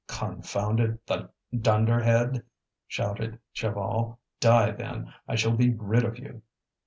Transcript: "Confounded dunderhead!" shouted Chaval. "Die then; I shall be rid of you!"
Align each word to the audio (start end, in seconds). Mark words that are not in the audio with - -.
"Confounded 0.07 0.97
dunderhead!" 1.55 2.41
shouted 2.87 3.37
Chaval. 3.55 4.17
"Die 4.39 4.71
then; 4.71 5.13
I 5.27 5.35
shall 5.35 5.55
be 5.55 5.75
rid 5.75 6.05
of 6.05 6.17
you!" 6.17 6.41